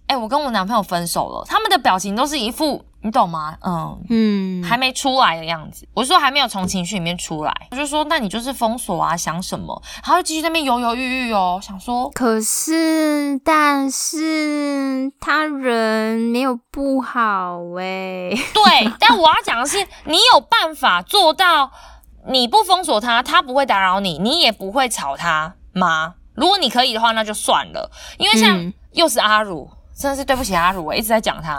[0.08, 3.58] 哎、我跟我男朋友分手了，他们的表情都是一副你懂吗？
[3.62, 4.02] 嗯。
[4.10, 9.82] 嗯，还没出来的样子，我是说还没有从情绪里面出来，我就说那你就是封锁啊，想什么？
[10.04, 21.72] 然后就继续在那边犹犹豫豫哦，想说可是，但是他人没有不好欸诶、 对，但我要讲的是，你有办法做到，
[22.28, 26.16] 你不封锁他，他不会打扰你，你也不会吵他吗？
[26.36, 29.70] 如果你可以的话，那就算了，因为像、嗯又是阿如，
[30.02, 31.52] 真的是对不起阿如，我一直在讲他。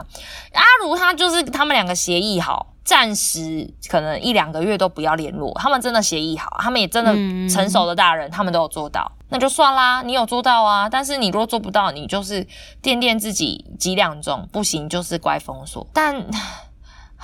[0.52, 7.14] 阿如他就是他们两个协议好，暂时可能一两个月都不要联络，他们真的协议好，他们也真的
[7.48, 10.88] 成熟的大人，他们都有做到，那就算啦，你有做到啊。
[10.88, 12.46] 但是你如果做不到，你就是
[12.82, 15.86] 垫垫自己几两重，不行就是怪封锁。
[15.92, 16.26] 但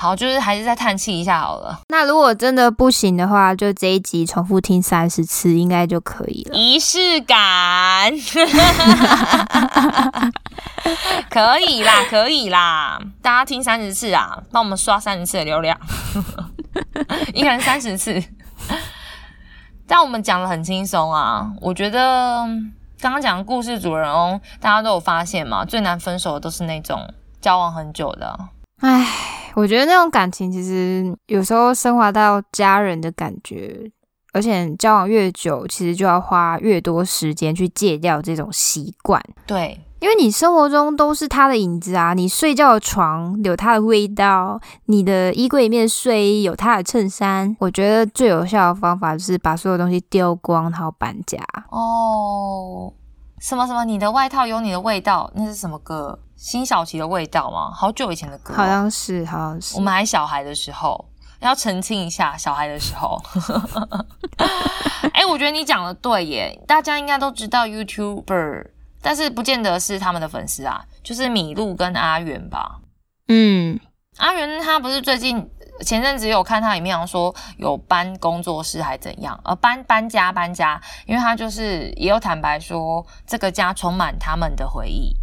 [0.01, 1.81] 好，就是还是再叹气一下好了。
[1.89, 6.55] 那如果真的不行的话，就这一集重复听三十次，应该就可以了。
[6.55, 8.13] 仪式感，
[11.29, 15.77] 可以啦，可以啦，大家听三十次啊，帮我们刷三十次的流量，
[17.35, 18.23] 一个人三十次。
[19.89, 22.47] 但我们讲的很轻松啊，我觉得
[23.01, 28.39] 刚刚讲的故事主人翁，大家都有发现嘛，最难分手的都是那种交往很久的。
[28.81, 29.07] 唉，
[29.55, 33.91] 我觉得那种感情其实有时候升华到家人的感觉，
[34.33, 39.21] 而且交往越久，其实就要花越多时间去戒掉这种习惯。
[39.47, 47.57] 对，因为你生活中都是他的影子啊，你睡觉的床有他的味道，你的衣柜里面的睡衣有他的衬衫。
[47.59, 51.39] 我觉得最有效的方法就是把所有东西丢光，然后搬家。
[51.71, 52.93] 哦，
[53.41, 56.19] 什么什么，你的外套有你的味道，那是什么歌？
[56.37, 57.73] 辛晓琪的味道吗？
[57.73, 59.81] 好久以前的歌哦、好像是，好像是我。
[59.81, 61.05] 们还小孩的时候，
[61.41, 63.21] 要澄清一下，小孩的时候。
[65.13, 68.67] 哎、我觉得你讲的对耶，大家应该都知道 YouTuber，
[69.03, 72.79] 但是不见得是他们的粉丝啊，就是米露跟阿元吧。
[73.27, 73.79] 嗯，
[74.19, 85.17] 阿元他不是最近前阵子有看他里面说有搬工作室还怎样，呃搬搬家搬家，因为他就是也有坦白说这个家充满他们的回忆，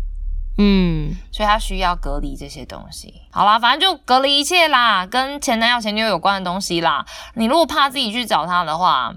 [0.58, 3.22] 嗯，所以他需要隔离这些东西。
[3.32, 7.06] 好啦，反正就隔离一切啦，跟前男友前女友有关的东西啦。
[7.36, 9.14] 你如果怕自己去找他的话，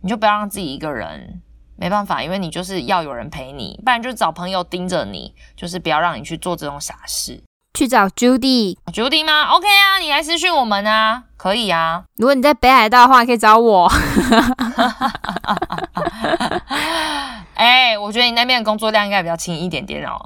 [0.00, 1.42] 你就不要让自己一个人。
[1.76, 7.42] 没办法，因为你就是要有人陪你，不然就找朋友盯着你，就是不要让你去做这种傻事。
[7.74, 8.76] 去找 Judy。
[8.92, 12.04] Judy 吗？OK 啊，你来私讯我们啊，可以啊。
[12.16, 13.90] 如果你在北海道的话，可以找我。
[17.54, 20.18] 哎、我觉得你那边的工作量应该比较轻一点点哦。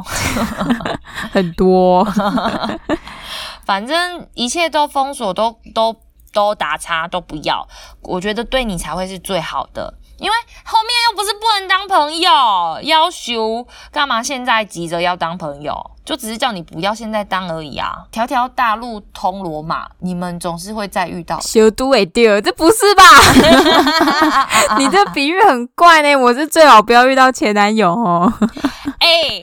[1.33, 2.07] 很多。
[3.67, 5.97] 反正一切都封锁，都都
[6.33, 7.67] 都打叉，都不要。
[8.03, 12.31] 我觉得对你才会是最好的，因为后面又不是不能当朋友，
[12.83, 14.22] 要求干嘛？
[14.22, 18.05] 现在急着要当朋友，就只是叫你不要现在当而已啊！
[18.11, 21.40] 条条大路通罗马，你们总是会再遇到。
[21.40, 23.03] 修都尾丢，这不是吧？
[24.79, 26.14] 你这比喻很怪呢。
[26.16, 28.33] 我是最好不要遇到前男友哦。
[29.00, 29.42] 哎、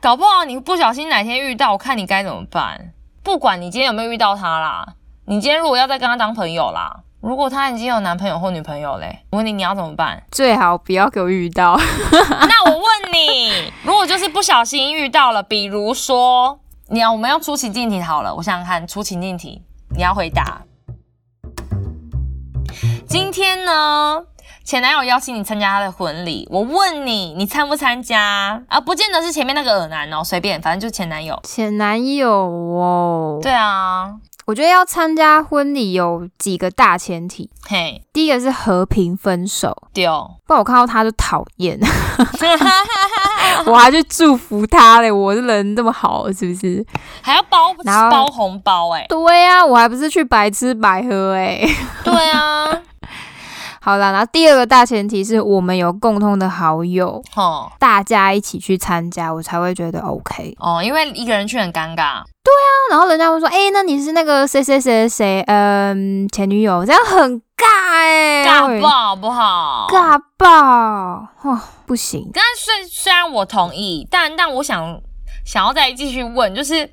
[0.00, 2.92] 搞不好你不小心哪天遇到，我看你该怎么办。
[3.22, 4.86] 不管你今天有没有遇到他啦，
[5.26, 10.22] 你今天如果要再跟他当朋友啦，如果他已经有男朋友或女朋友嘞，我问你你要怎么办？
[10.30, 11.74] 最好不要给我遇到。
[12.12, 12.84] 那我问
[13.14, 16.60] 你，如果就是不小心遇到了，比如说
[16.90, 19.62] 你要我们要出情境题好了，我想想看，出情境题
[19.96, 20.60] 你要回答。
[23.08, 24.24] 今天呢，
[24.62, 28.62] 前男友邀请你参加他的婚礼，我问你，你参不参加？
[28.68, 31.40] 啊，不见得是前面那个耳男哦，随便，反正就前男友。
[31.42, 37.48] 前男友哦，对啊，我觉得要参加婚礼有几个大前提。
[37.66, 41.78] 嘿，第一个是和平分手，丢，不然我看到他就讨厌，
[43.64, 45.10] 我还去祝福他嘞。
[45.10, 46.84] 我这人这么好，是不是？
[47.22, 47.74] 还要包
[48.10, 51.66] 包红包哎、对呀、我还不是去白吃白喝哎、
[52.04, 52.68] 对啊，
[53.84, 60.56] 好啦，然后第二个大前提是我们有共同的好友，哦大家一起去参加，我才会觉得 OK。
[60.58, 69.86] 哦，因为一个人去很尴尬，对啊然后人家会说，哎、那你是那个谁谁谁谁，嗯，前女友，这样很尬哎、尬爆好不好？
[69.90, 70.48] 尬爆，
[71.42, 72.30] 哦，不行。
[72.32, 74.98] 但虽虽然我同意，但但我想
[75.44, 76.88] 想要再继续问，就是，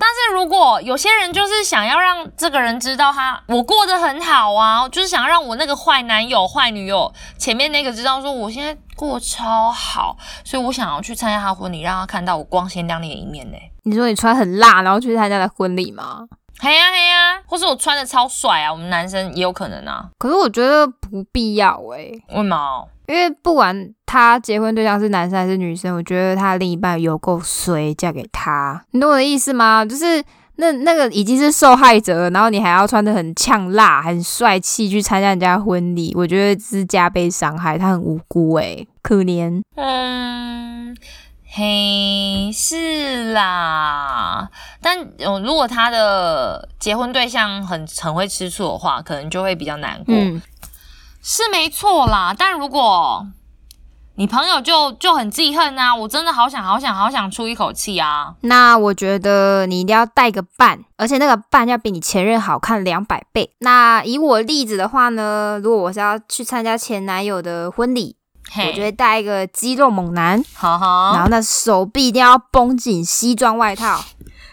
[0.00, 13.56] 但是如果有些人就是想要让这个人知道他我过得很好啊，就是想要让我那个坏男友、坏女友前面那个知道说我现在过得超好，所以我想要去参加他婚礼，让他看到我光鲜亮丽的一面呢。
[13.84, 16.26] 你说你穿很辣，然后去参加的婚礼吗？
[16.58, 20.08] 嘿呀嘿呀，或是我穿的超帅啊，我们男生也有可能啊。
[20.18, 22.86] 可是我觉得不必要诶、为毛？
[23.06, 23.74] 因为不管
[24.12, 29.84] 他结婚对象是男生还是女生，我觉得他另一半有够衰，嫁给他，你懂我的意思吗？
[29.84, 30.20] 就是
[30.56, 39.62] 那那个已经是受害者了，然后你还要穿的很呛辣、很帅气去参加人家婚礼，我觉得是加倍伤害，他很无辜诶、可怜。
[39.76, 40.96] 嗯，
[41.46, 44.50] 嘿，是啦，
[44.82, 50.12] 但呃，如果他的结婚对象很很会吃醋的话，可能就会比较难过。
[50.12, 50.42] 嗯，
[51.22, 53.24] 是没错啦，但如果
[54.20, 58.34] 你朋友就就很记恨啊，我真的好想好想好想出一口气啊。
[58.42, 63.54] 那我觉得你一定要带个伴，而且那个伴要比你前任好看两百倍。
[63.60, 68.16] 那以我例子的话呢，如果我是要去参加前男友的婚礼，
[68.56, 74.02] 我就嘿，会带一个肌肉猛男，好然好，后那手臂一定要绷紧西装外套，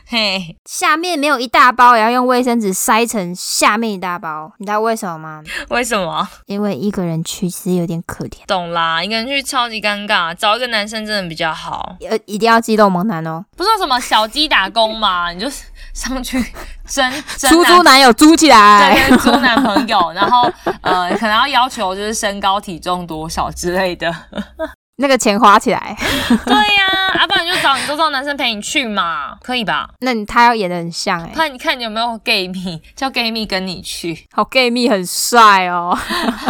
[0.06, 4.54] 嘿，下面没有一大包，也要用卫生纸塞成下面一大包。
[4.60, 5.44] 你知道为什么吗？
[5.70, 6.28] 为什么？
[6.46, 11.96] 因为一个人去其实有点可怜，懂啦，一个人去超级尴尬，找一个男生真的比较好。
[12.08, 13.44] 呃，一定要肌肉猛男哦。
[13.58, 15.50] 不是有什么小鸡打工嘛，你就
[15.94, 16.40] 上去
[16.88, 24.14] 争争猪男猪男友租起来，对对，租男朋友，然后呃，可能要要求就是身高体重多少之类的。
[25.00, 25.96] 那个钱花起来，
[26.44, 29.88] 对呀、啊，不然你就找你周遭男生陪你去嘛，可以吧？
[30.00, 34.28] 那你他要演的很像哎、看你看你有没有 gay 蜜，叫 gay 蜜跟你去。
[34.32, 35.96] 好 gay 蜜很帅哦，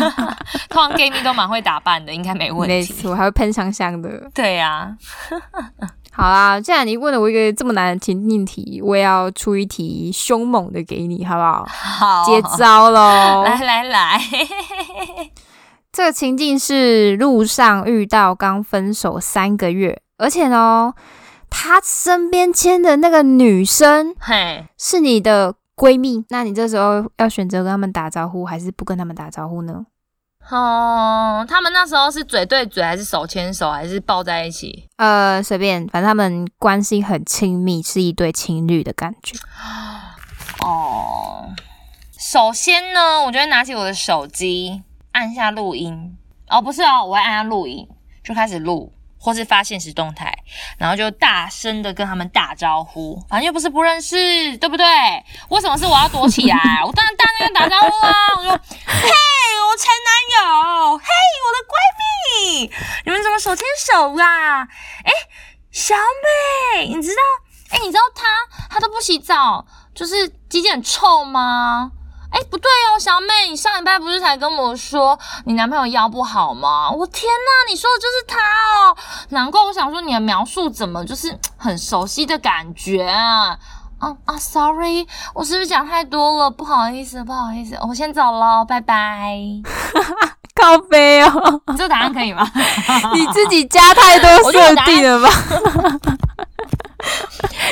[0.69, 2.73] 通常 gay 蜜都蛮会打扮的，应该没问题。
[2.75, 4.09] 没错，还会喷香香的。
[4.33, 4.95] 对呀、
[6.17, 11.63] 好啦，既然你问了我一个这么难的情境题，我也要出一题凶猛的给你，好不好？
[11.67, 13.43] 好，接招喽！
[13.45, 14.19] 来来来，
[15.93, 20.91] 这个情境是路上遇到刚分手三个月，而且呢，
[21.51, 29.85] 他身边牵的那个女生嘿，是你的闺蜜，那你这时候要选择跟他们打招呼，还是不跟他们打招呼呢？
[30.49, 34.87] 哦，他们那时候是嘴对嘴，还是手牵手，还是抱在一起？
[34.95, 39.37] 呃，随便，反正他们关系很亲密，是一对情侣的感觉。
[40.65, 41.49] 哦，
[42.17, 46.17] 首先呢，我就会拿起我的手机，按下录音。
[46.49, 47.85] 哦，不是哦，我会按下录音，
[48.23, 50.33] 就开始录，或是发现实动态，
[50.77, 53.21] 然后就大声的跟他们打招呼。
[53.27, 54.15] 反正又不是不认识，
[54.57, 54.85] 对不对？
[55.49, 56.57] 为什么是我要躲起来？
[56.85, 58.13] 我当然大声跟打招呼啊！
[58.37, 58.51] 我说
[58.87, 59.26] ：“嘿，我
[59.77, 61.05] 前男友，嘿，
[61.45, 61.73] 我的闺
[62.51, 62.71] 蜜，
[63.05, 64.67] 你们怎么手牵手啦？
[65.05, 65.13] 哎，
[65.71, 65.95] 小
[66.75, 67.21] 美，你知道？
[67.69, 68.25] 哎，你知道他
[68.69, 71.91] 他都不洗澡，就是鸡鸡很臭吗？”
[72.29, 76.91] 哎，不对哦，小美，你上礼拜不是才跟我说你男朋友腰不好吗？
[76.91, 78.97] 我天哪，你说的就是他哦！
[79.29, 83.57] 难怪我想说你的描述怎么就是很熟悉的感觉啊！
[83.99, 86.49] 啊啊，sorry，我是不是讲太多了？
[86.51, 89.37] 不好意思，不好意思，我先走了，拜拜。
[90.55, 92.49] 靠背哦，你这答案可以吗？
[93.13, 95.29] 你自己加太多设定了吧？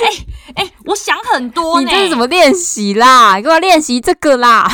[0.03, 0.25] 哎。
[0.55, 1.89] 哎，我想很多呢。
[1.89, 3.41] 你这是怎么练习啦？
[3.41, 4.71] 给我练习这个啦！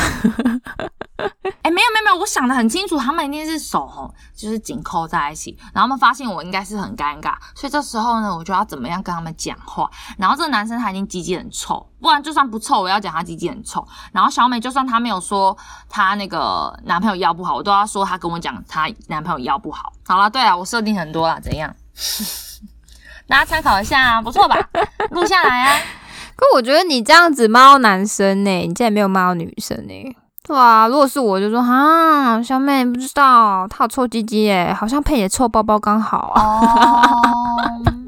[1.61, 9.89] 哎，没有没有没有，我想的很清楚，他们一定是手吼，就是紧扣在一起，然后他们发现我应该是很尴尬，所以这时候呢，我就要怎么样跟他们讲话？
[10.17, 13.87] 然后这个男生他已经鸡鸡很臭，不然就算不臭，我要讲他鸡鸡很臭。
[14.11, 15.55] 然后小美就算她没有说
[15.89, 19.93] 她那个男朋友腰不好，我都要说她跟我讲她男朋友腰不好。
[20.05, 21.73] 好了，对啊，我设定很多啦，怎样？
[23.27, 24.57] 大家参考一下，不错吧？
[25.11, 25.79] 录下来啊！
[26.35, 30.15] 可我觉得你这样子猫男生呢，你竟然没有猫女生呢？
[30.51, 37.91] 哇，如果是我就说哈，小妹不知道，她有臭鸡鸡耶，好像配点臭包包刚好啊。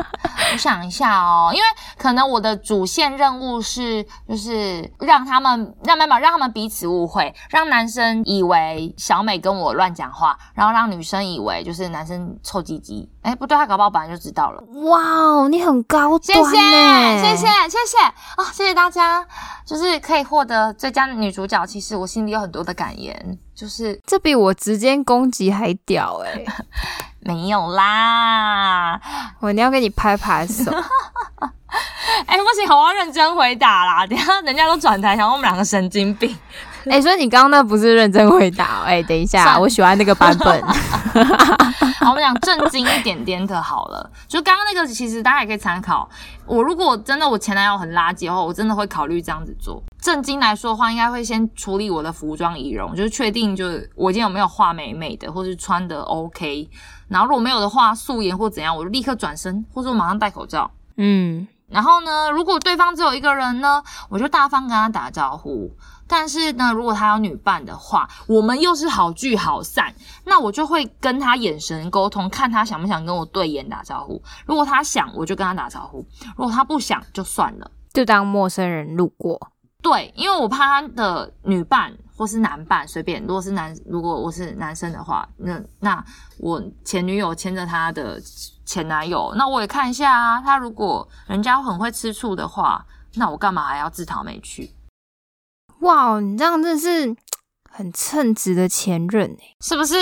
[0.54, 1.64] 我想一下哦，因为
[1.97, 13.10] 可能我的主线任务是，就是让他们让妈妈让他们彼此误会，让男生以为小美跟我乱讲话，然后让女生以为就是男生臭鸡鸡。
[13.24, 14.62] 哎，不对，他搞不好本来就知道了。
[14.89, 19.26] 哇哦，你很高端，谢谢谢谢谢谢啊，谢谢大家，
[19.66, 21.66] 就是可以获得最佳女主角。
[21.66, 26.43] 其实我心里有很多的感言，就是这比我直接攻击还屌哎。
[27.26, 28.99] 没有啦，
[29.39, 30.71] 我一定要给你拍拍手。
[32.28, 36.36] 哎，不行，我要认真回答啦，等下人家都转台，想我们两个神经病。
[36.86, 38.84] 哎，所以你刚刚那不是认真回答？
[38.86, 40.61] 哎，等一下，我喜欢那个版本。
[41.99, 44.07] 好，我们讲正经一点点的好了。
[44.28, 46.07] 就刚刚那个，其实大家也可以参考。
[46.45, 49.82] 我如果真的我前男友很垃圾的话，我真的会考虑这样子做。
[49.99, 56.69] 正经来说的话，应该会先处理我的服装仪容，就是确定就是我今天有没有画美美的，或是穿的 OK。
[57.14, 60.70] 然后如果没有的话，素颜或怎样，我就立刻转身，或者我马上戴口罩。
[60.97, 61.47] 嗯。
[61.70, 65.72] 然后呢，如果对方只有一个人呢，我就大方跟他打招呼。
[66.07, 69.93] 但是呢，如果他有女伴的话，我们又是好聚好散，
[70.26, 74.22] 那我就会跟他眼神沟通，看他想不想跟我对眼打招呼。
[74.45, 76.05] 如果他想，我就跟他打招呼；
[76.36, 79.49] 如果他不想，就算了，就当陌生人路过。
[79.82, 83.22] 对，因为我怕他的女伴或是男伴随便。
[83.22, 86.03] 如果是男，如果我是男生的话，那那
[86.38, 88.22] 我前女友牵着他的
[88.66, 90.41] 前男友，那我也看一下啊。
[90.41, 92.86] 他如果人家很会吃醋的话，
[93.16, 94.72] 那我干嘛还要自讨没趣？
[95.80, 97.16] 哇，你这样真的是
[97.70, 99.95] 很称职的前任哎，是不是？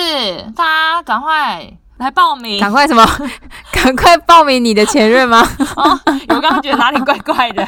[0.56, 3.04] 大家赶快来报名，赶快什么？
[3.74, 5.42] 赶快报名你的前任吗？
[5.76, 6.00] 哦，
[6.30, 7.68] 我刚刚觉得哪里怪怪的。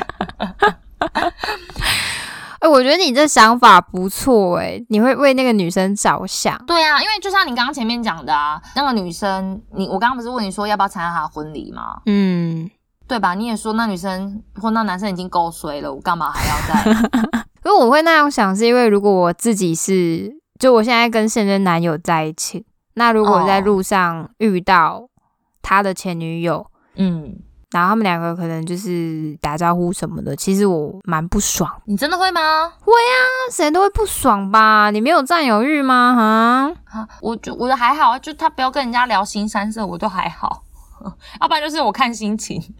[2.64, 6.58] 哎，我觉得你这想法不错哎，你会为那个女生着想。
[6.66, 12.00] 对啊，因为就像你刚刚前面讲的啊，那个女生，你我刚刚不是问你说要不要参加她的婚礼吗？
[12.06, 12.70] 嗯，
[13.06, 13.34] 对吧？
[13.34, 17.10] 你也说那女生或那男生已经够衰了，我干嘛还要再？
[17.66, 25.10] 因为我会那样想，是因为如果我自己是，就我现在跟现任男友在一起，那如果在路上遇到
[25.62, 27.36] 他的前女友，嗯，
[27.74, 31.70] 然后他们两个可能就是打招呼什么的，其实我蛮不爽。
[31.86, 32.72] 你真的会吗？
[32.80, 33.18] 会啊，
[33.52, 34.92] 谁都会不爽吧？
[34.92, 36.74] 你没有占有欲吗？
[36.88, 40.64] 哈，我就我的还好，就他不要跟人家聊新三色，我都还好，
[41.42, 42.62] 要不然就是我看心情。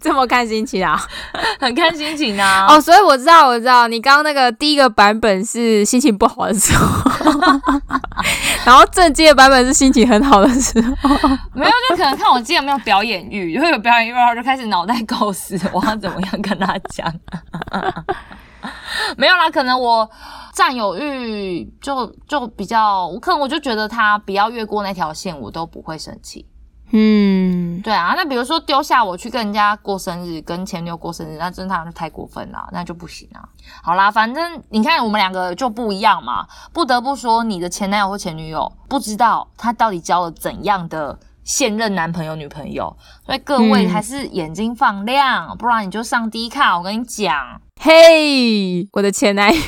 [0.00, 0.98] 这么看心情啊，
[1.60, 2.64] 很看心情啊！
[2.70, 7.09] 哦，所以我知道，我知道你刚刚那个第一个版本是心情不好的时候，
[8.64, 10.88] 然后正经的版本是心情很好的时候。
[11.54, 17.12] 没有，就可能看我今天有没有表演欲，如果有表演欲，的话就开始脑袋构思我要怎么样跟他讲。
[19.16, 20.08] 没有啦，可能我
[20.52, 26.46] 占有欲就就比较，我可能我就觉得他不要越过那条线，我都不会生气。
[26.92, 33.42] 嗯，嗯，对啊，那比如说丢下我去跟人家过生日，跟前女友过生日，那真的就太过分了，那就不行啊。
[33.82, 46.76] 好啦，反正你看我们两个就不一样嘛，不得不说你的前男友或前女友不知道他到底交了怎样的现任男朋友女朋友，所以各位嗯还是眼睛放亮，不然你就上低卡。
[46.76, 49.60] 我跟你讲，嘿，我的前男友，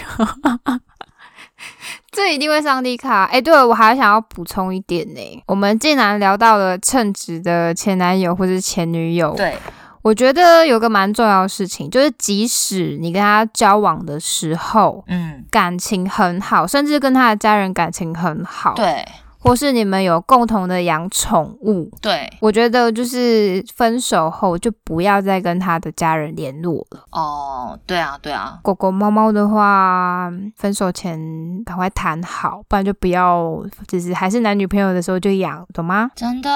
[2.12, 3.24] 这一定会上帝卡。
[3.24, 9.56] 哎、对了，我还想要补充一点呢，我们竟然聊到了称职的前男友或是前女友，对，
[10.02, 19.04] 我觉得有个蛮重要的事情，就是即使你跟他交往的时候嗯，感情很好，甚至跟他的家人感情很好，，对
[19.42, 27.04] 或是你们有共同的养宠物，对，我觉得就是分手后就不要再跟他的家人联络了。
[27.10, 31.18] 哦，对啊，对啊，狗狗、猫猫的话，分手前
[31.64, 36.10] 赶快谈好，不然就不要，就是还是男女朋友的时候就养，懂吗？
[36.14, 36.50] 真的，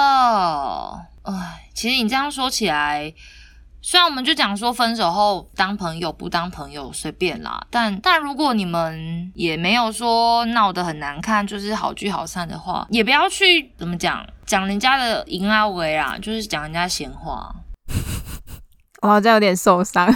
[1.23, 3.13] 哎，其实你这样说起来，
[3.89, 17.49] 虽然我们就讲说分手后当朋友不当朋友随便啦，但但如果你们也没有说闹得很难看，就是好聚好散的话，也不要去怎么讲讲人家的淫啊为啦，就是讲人家闲话。
[19.01, 20.05] 我好像有点受伤。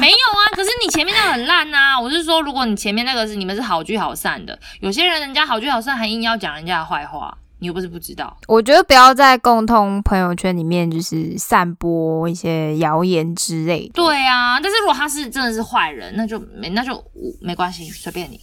[0.00, 8.36] 没有啊，可是你前面那个很烂呐、我是说，如果你前面那个是你们是好聚好散的，有些人人家好聚好散还硬要讲人家的坏话，你又不是不知道。
[8.48, 13.92] 我觉得不要在共同朋友圈里面就是散播一些谣言之类的。
[13.94, 17.02] 对啊，但是如果他是真的是坏人，那就没那就
[17.40, 18.40] 没关系，随便你。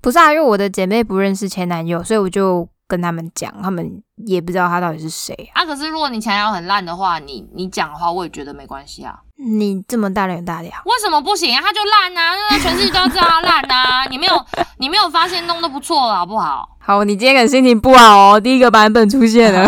[0.00, 5.62] 不是啊，因为我的姐妹不认识前男友，所以我就跟他们讲，他们也不知道他到底是谁啊。
[5.62, 9.18] 啊，可是如果你前男友很烂的话，你你讲的话，我也觉得没关系啊。
[9.40, 11.62] 你这么大人有大量，为什么不行啊？
[11.62, 14.04] 他就烂啊，那全世界都要知道他烂啊！
[14.10, 14.34] 你没有
[14.78, 16.76] 你没有发现弄得不错了，好不好？
[16.80, 19.62] 好，你今天可能心情不好哦，第一个版本出现了。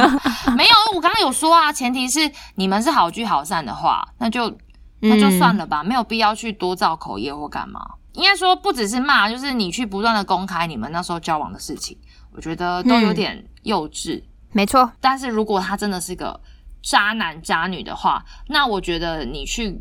[0.54, 4.54] 没有，我刚刚有说啊，前提是你们是好聚好散的话，那就
[5.00, 5.64] 那就算了。
[5.64, 7.80] 了吧，没有必要去多造口业或干嘛。
[8.12, 11.96] 应该说不只是骂，就是你去不断的公开你们那时候交往的事情，
[12.32, 14.22] 我觉得都有点幼稚。
[14.52, 16.38] 没错，但是如果他真的是个
[16.84, 19.80] 渣男渣女的话，那我觉得你去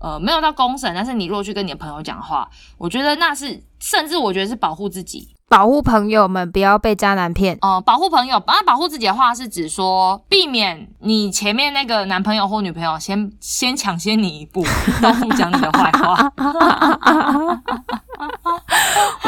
[0.00, 5.28] 呃没有到公审，但是你如果去跟你的朋友讲话，我觉得那是甚至我觉得是保护自己。
[5.48, 7.58] 保护朋友们不要被渣男骗。
[7.60, 14.64] 呃，保护朋友，那保护自己的话是指说，避免你前面那个男朋友或女朋友先先抢先你一步，
[15.02, 16.32] 到处讲你的坏话。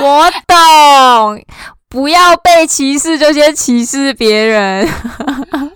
[0.01, 1.45] 我懂，
[1.91, 4.89] 不要被歧视就先歧视别人。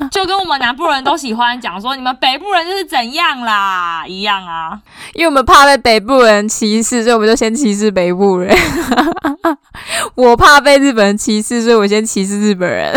[0.13, 4.81] 就跟我们南部人都喜欢讲说，你们北部人就是怎样啦一样啊。
[5.15, 8.57] 因为我们怕被北部人歧视，所以我们就先歧视北部人。
[10.15, 12.93] 我怕被日本人歧视，所以我先歧视日本人。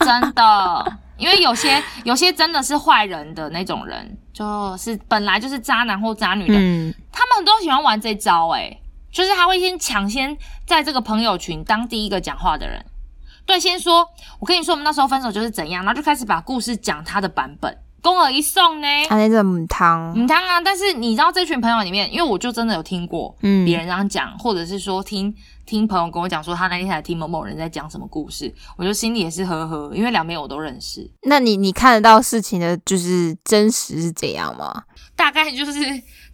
[0.00, 8.80] 真的，因为有些有些真的是坏人的那种人，就是本来就是渣男或渣女的，嗯，他们都喜欢玩这招、欸，
[9.12, 10.36] 就是他会先抢先
[10.66, 12.84] 在这个朋友群当第一个讲话的人。
[13.48, 14.06] 对，先说，
[14.38, 23.64] 我跟你说，我们那时候分手就是怎样，然后就开始把故事讲他的版本，公尔一送呢，他那个母汤，母汤啊，但是你知道这群朋友里面，因为我就真的有听过嗯。
[23.64, 25.34] 别人这样讲，或者是说听
[25.64, 34.84] 听朋友跟我讲说他那天才听某某人在讲什么故事，我就心里也是呵呵，因为两边我都认识，那你你看得到事情的就是真实是怎样吗？
[35.16, 35.80] 大概就是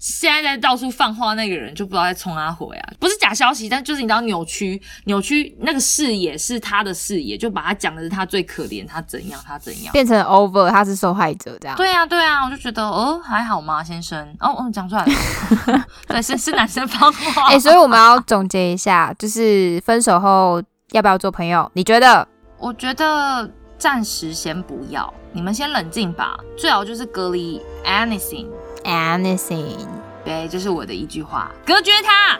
[0.04, 9.90] 现在在到处放话那个人就不知道在冲他回啊，不是假消息，但就是你知道扭曲扭曲那个视野是他的视野，就把他讲的是他最可怜，他怎样他怎样。
[9.94, 11.74] 变成 over，他是受害者这样。
[11.78, 14.22] 对啊，对啊，我就觉得，哦，还好吗，先生？
[14.40, 17.46] 哦，嗯，讲出来了， 对，是是男生放话。
[17.48, 21.70] 哎、所以我们要总结一下，就是分手后要不要做朋友？
[21.72, 22.28] 你觉得？
[22.58, 28.48] 我觉得暂时先不要，你们先冷静吧，最好就是隔离 anything。
[28.84, 29.86] anything？
[30.24, 32.38] 对，这是我的一句话，隔绝他。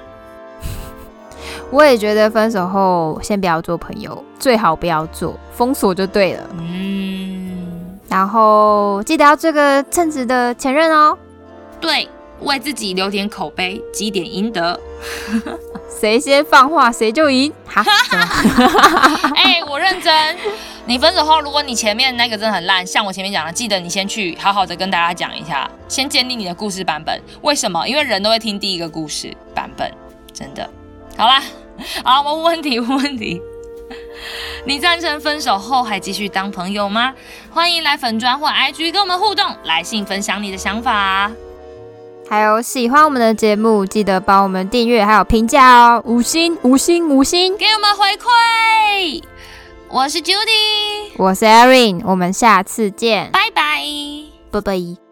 [1.70, 6.42] 我也觉得分手后先不要做朋友，最好不要做，封锁就对了。
[6.58, 11.18] 嗯，然后记得要做个称职的前任哦。
[11.80, 12.08] 对，
[12.40, 14.78] 为自己留点口碑，积点阴德。
[16.00, 17.52] 谁先放话谁就赢。
[17.66, 18.24] 哈，什 么
[19.36, 20.36] 哎、我认真。
[20.86, 27.18] 你分手后，如果你前面那个真的很烂，像我前面讲的，记得你先去好好的跟大家讲一下，先建立你的故事版本。
[27.40, 27.86] 为什么？
[27.88, 29.90] 因为人都会听第一个故事版本，
[30.34, 30.68] 真的。
[31.16, 31.42] 好啦，
[32.04, 33.40] 好，我问问题，问问题。
[34.66, 37.14] 你赞成分手后还继续当朋友吗？
[37.50, 41.30] 欢迎来粉砖或 IG 跟我们互动，来信分享你的想法。
[42.28, 47.56] 还有喜欢我们的节目，记得帮我们订阅还有评价哦，五星五星五星。
[47.56, 49.22] 给我们回馈。
[49.94, 53.30] 我是 judy 我是 erin 我们下次见。
[53.30, 53.80] 拜拜。
[54.50, 55.03] 拜拜。